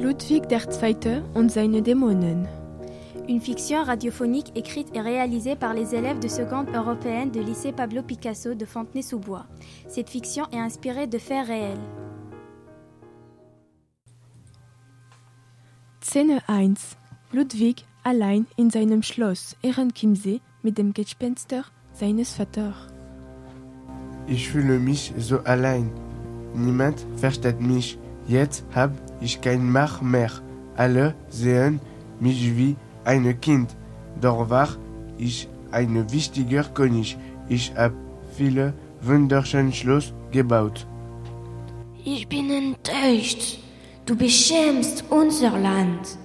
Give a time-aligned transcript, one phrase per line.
[0.00, 2.48] Ludwig II und seine Dämonen.
[3.28, 8.02] Une fiction radiophonique écrite et réalisée par les élèves de seconde européenne de lycée Pablo
[8.02, 9.44] Picasso de Fontenay-sous-Bois.
[9.88, 11.78] Cette fiction est inspirée de faits réels.
[16.00, 16.96] Szene 1.
[17.34, 22.88] Ludwig allein in seinem Schloss Ehrenchiemsee mit dem Gespenster seines Vaters.
[24.26, 25.90] Ich fühle mich so allein.
[26.54, 27.98] Niemand versteht mich.
[28.26, 30.30] Jetzt hab ich kein Mach mehr.
[30.76, 31.80] Alle sehen
[32.20, 33.76] mich wie ein Kind.
[34.20, 34.68] Doch war
[35.18, 37.16] ich ein wichtiger König.
[37.48, 37.92] Ich hab
[38.36, 40.86] viele wunderschöne Schloss gebaut.
[42.04, 43.58] Ich bin enttäuscht.
[44.06, 46.18] Du beschämst unser Land.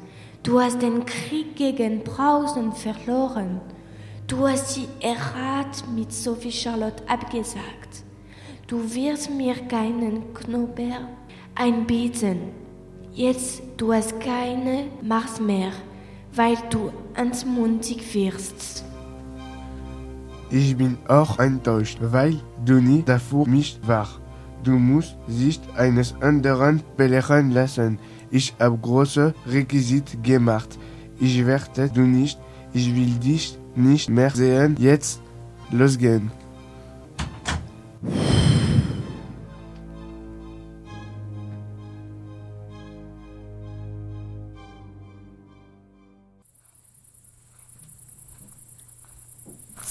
[0.43, 3.61] Du hast den Krieg gegen Preußen verloren.
[4.27, 8.03] Du hast die Erat mit Sophie Charlotte abgesagt.
[8.67, 11.09] Du wirst mir keinen Knober
[11.55, 12.37] einbieten.
[13.13, 15.71] Jetzt du hast keine Macht mehr,
[16.33, 18.83] weil du entmutigt wirst.
[20.49, 24.07] Ich bin auch enttäuscht, weil du nie dafür mich war.
[24.63, 27.99] Du musst sich eines anderen belehren lassen.
[28.31, 30.77] Ich habe große Requisit gemacht.
[31.19, 32.37] Ich werde du nicht.
[32.73, 34.75] Ich will dich nicht mehr sehen.
[34.79, 35.21] Jetzt
[35.71, 36.31] losgehen.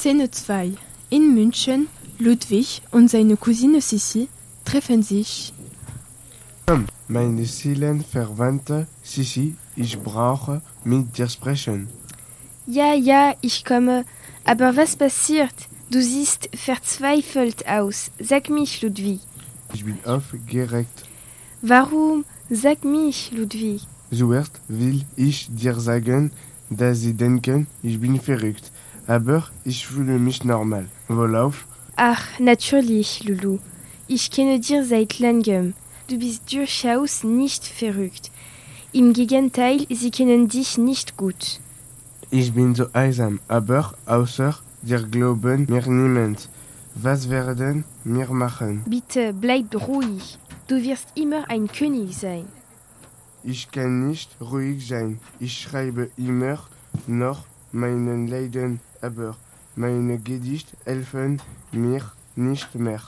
[0.04, 0.74] Szene 2.
[1.08, 1.88] In München,
[2.18, 4.28] Ludwig und seine Cousine Sissi
[4.66, 5.54] treffen sich.
[6.66, 11.88] Komm, meine Seelenverwandte Sissi, ich brauche mit dir sprechen.
[12.66, 14.04] Ja, ja, ich komme.
[14.44, 15.54] Aber was passiert?
[15.90, 18.10] Du siehst verzweifelt aus.
[18.20, 19.20] Sag mich, Ludwig.
[19.72, 20.98] Ich bin aufgeregt.
[21.62, 22.26] Warum?
[22.50, 23.80] Sag mich, Ludwig.
[24.12, 26.30] Zuerst will ich dir sagen,
[26.68, 28.70] dass sie denken, ich bin verrückt.
[29.06, 30.86] Aber ich fühle mich normal.
[31.08, 31.66] Worauf?
[31.96, 33.58] Ach, natürlich, Lulu.
[34.08, 35.74] Ich kenne dir seit langem.
[36.08, 38.30] Du bist durchaus nicht verrückt.
[38.92, 41.60] Im Gegenteil, sie kennen dich nicht gut.
[42.30, 46.48] Ich bin so einsam, aber außer dir glauben mir niemand.
[46.94, 48.84] Was werden wir machen?
[48.86, 50.38] Bitte bleib ruhig.
[50.68, 52.46] Du wirst immer ein König sein.
[53.42, 55.20] Ich kann nicht ruhig sein.
[55.38, 56.58] Ich schreibe immer
[57.06, 57.44] noch
[57.74, 59.36] meinen Leiden, aber
[59.76, 61.42] meine Gedichte helfen
[61.72, 62.02] mir
[62.36, 63.02] nicht mehr.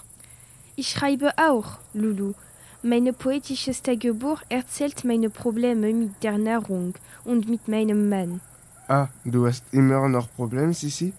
[0.74, 2.34] Ich schreibe auch, Lulu.
[2.82, 6.94] Mein poetisches Tagebuch erzählt meine Probleme mit der Nahrung
[7.24, 8.40] und mit meinem Mann.
[8.88, 11.12] Ah, du hast immer noch Probleme, Sissi?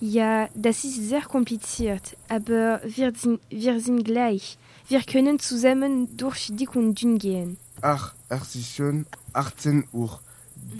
[0.00, 4.58] Ja, das ist sehr kompliziert, aber wir sind, wir sind gleich.
[4.88, 7.56] Wir können zusammen durch dick und dünn gehen.
[7.80, 10.20] Ach, es ist schon 18 Uhr.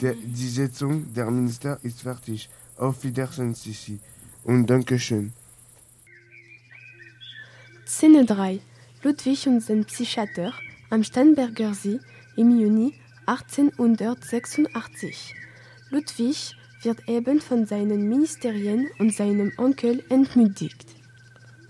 [0.00, 2.48] Der, die Sitzung der Minister ist fertig.
[2.76, 4.00] Auf Wiedersehen, Sissi.
[4.44, 5.32] Und Dankeschön.
[7.86, 8.60] Szene 3.
[9.02, 10.52] Ludwig und sein Psychiater
[10.90, 12.00] am Starnberger See
[12.36, 12.94] im Juni
[13.26, 15.34] 1886.
[15.90, 20.86] Ludwig wird eben von seinen Ministerien und seinem Onkel entmündigt.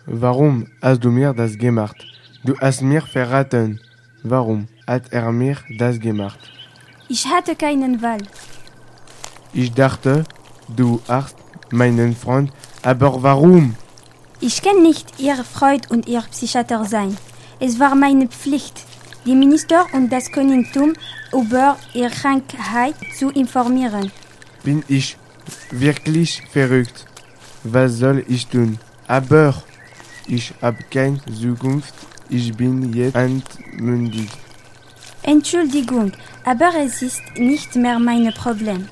[0.06, 1.97] Warum hast du mir das gemacht?
[2.44, 3.81] Du hast mir verraten.
[4.23, 6.50] Warum hat er mir das gemacht?
[7.15, 8.23] Ich hatte keinen Wahl.
[9.53, 10.25] Ich dachte,
[10.67, 11.37] du hast
[11.71, 12.50] meinen Freund,
[12.83, 13.77] aber warum?
[14.41, 17.19] Ich kann nicht Ihr Freund und Ihr Psychiater sein.
[17.61, 18.84] Es war meine Pflicht,
[19.27, 20.95] die Minister und das Königtum
[21.34, 24.11] über ihre Krankheit zu informieren.
[24.65, 25.19] Bin ich
[25.71, 27.05] wirklich verrückt?
[27.62, 28.79] Was soll ich tun?
[29.06, 29.62] Aber
[30.27, 31.93] ich habe keine Zukunft.
[32.31, 34.33] Ich bin jetzt entmündigt.
[35.22, 36.12] Entschuldigung,
[36.44, 38.88] aber es ist nicht mehr mein Problem.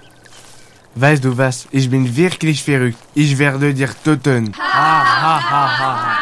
[0.95, 1.67] Weißt du was?
[1.71, 2.99] Ich bin wirklich verrückt.
[3.15, 4.53] Ich werde dir töten.
[4.59, 6.20] Ha, ha, ha, ha, ha.